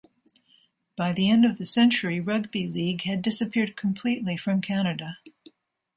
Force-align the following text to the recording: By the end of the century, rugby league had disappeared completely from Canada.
By 0.97 1.13
the 1.13 1.29
end 1.29 1.45
of 1.45 1.59
the 1.59 1.65
century, 1.67 2.19
rugby 2.19 2.65
league 2.65 3.03
had 3.03 3.21
disappeared 3.21 3.75
completely 3.75 4.35
from 4.35 4.59
Canada. 4.59 5.19